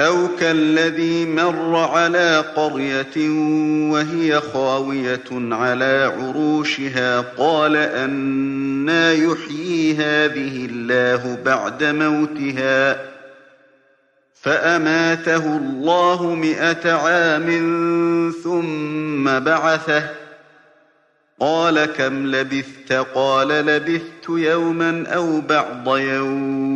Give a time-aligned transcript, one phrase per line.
[0.00, 3.28] أَوْ كَالَّذِي مَرَّ عَلَىٰ قَرْيَةٍ
[3.92, 12.98] وَهِيَ خَاوِيَةٌ عَلَىٰ عُرُوشِهَا قَالَ أَنَّىٰ يُحْيِي هَٰذِهِ اللَّهُ بَعْدَ مَوْتِهَا ۖ
[14.42, 17.48] فَأَمَاتَهُ اللَّهُ مِائَةَ عَامٍ
[18.44, 20.10] ثُمَّ بَعَثَهُ ۖ
[21.40, 26.75] قَالَ كَمْ لَبِثْتَ؟ قَالَ لَبِثْتُ يَوْمًا أَوْ بَعْضَ يَوْمٍ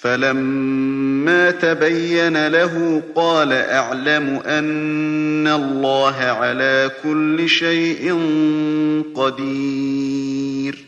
[0.00, 8.12] فَلَمَّا تَبَيَّنَ لَهُ قَالَ أَعْلَمُ أَنَّ اللَّهَ عَلَىٰ كُلِّ شَيْءٍ
[9.14, 10.78] قَدِيرٌ.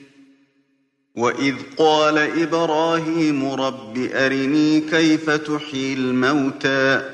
[1.16, 7.10] وَإِذْ قَالَ إِبْرَاهِيمُ رَبِّ أَرِنِي كَيْفَ تُحْيِي الْمَوْتَىٰ.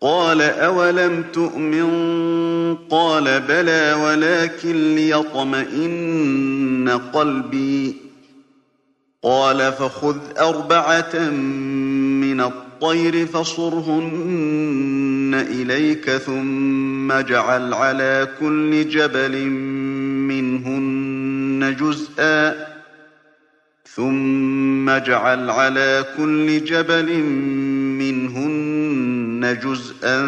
[0.00, 1.86] قَالَ أَوَلَمْ تُؤْمِن؟
[2.76, 8.09] قَالَ بَلَىٰ وَلَٰكِن لِّيَطْمَئِنَّ قَلْبِي.
[9.22, 11.18] قَالَ فَخُذْ أَرْبَعَةً
[12.20, 14.54] مِّنَ الطَّيْرِ فَصُرْهُنَّ
[15.50, 19.44] إِلَيْكَ ثُمَّ اجْعَلْ عَلَىٰ كُلِّ جَبَلٍ
[20.32, 22.66] مِّنْهُنَّ جُزْءًا
[23.94, 27.12] ثُمَّ اجْعَلْ عَلَىٰ كُلِّ جَبَلٍ
[28.00, 30.18] مِّنْهُنَّ جُزْءًا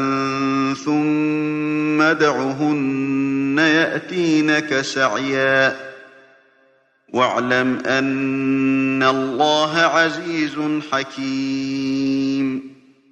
[0.85, 5.92] ثُمَّ ادْعُهُنَّ يَأْتِينَكَ سَعْيًا ۚ
[7.13, 10.57] وَاعْلَمْ أَنَّ اللَّهَ عَزِيزٌ
[10.93, 12.72] حَكِيمٌ.